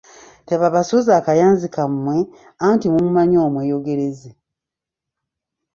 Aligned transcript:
Tebabasuuza 0.47 1.11
akayanzi 1.19 1.67
kammwe, 1.75 2.17
anti 2.67 2.85
mumumanyi 2.91 3.35
omweyogereze! 3.47 4.29